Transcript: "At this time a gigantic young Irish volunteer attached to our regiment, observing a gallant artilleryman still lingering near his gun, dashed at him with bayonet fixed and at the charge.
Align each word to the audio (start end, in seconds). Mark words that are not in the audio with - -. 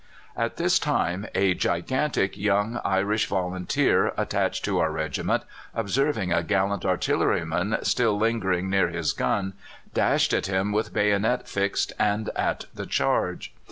"At 0.35 0.57
this 0.57 0.79
time 0.79 1.27
a 1.35 1.53
gigantic 1.53 2.35
young 2.35 2.81
Irish 2.83 3.27
volunteer 3.27 4.13
attached 4.17 4.65
to 4.65 4.79
our 4.79 4.91
regiment, 4.91 5.43
observing 5.75 6.33
a 6.33 6.41
gallant 6.41 6.83
artilleryman 6.83 7.77
still 7.85 8.17
lingering 8.17 8.67
near 8.67 8.87
his 8.87 9.13
gun, 9.13 9.53
dashed 9.93 10.33
at 10.33 10.47
him 10.47 10.71
with 10.71 10.91
bayonet 10.91 11.47
fixed 11.47 11.93
and 11.99 12.31
at 12.35 12.65
the 12.73 12.87
charge. 12.87 13.53